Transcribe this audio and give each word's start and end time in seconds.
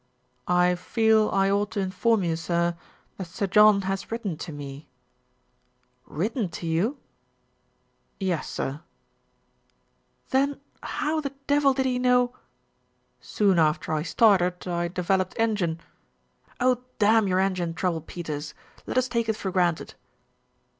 "I 0.47 0.73
feel 0.73 1.29
I 1.29 1.51
ought 1.51 1.69
to 1.73 1.79
inform 1.79 2.23
you, 2.23 2.35
sir, 2.35 2.75
that 3.17 3.27
Sir 3.27 3.45
John 3.45 3.83
has 3.83 4.11
written 4.11 4.35
to 4.37 4.51
me." 4.51 4.87
"Written 6.07 6.49
to 6.49 6.65
you!" 6.65 6.97
"Yes, 8.19 8.49
sir." 8.49 8.81
"Then 10.31 10.59
how 10.81 11.21
the 11.21 11.35
devil 11.45 11.75
did 11.75 11.85
he 11.85 11.99
know" 11.99 12.33
"Soon 13.21 13.59
after 13.59 13.93
I 13.93 14.01
started, 14.01 14.67
I 14.67 14.87
developed 14.87 15.35
engine" 15.37 15.79
"Oh, 16.59 16.81
damn 16.97 17.27
your 17.27 17.39
engine 17.39 17.75
trouble, 17.75 18.01
Peters! 18.01 18.55
Let 18.87 18.97
us 18.97 19.07
take 19.07 19.29
it 19.29 19.35
for 19.35 19.51
granted." 19.51 19.93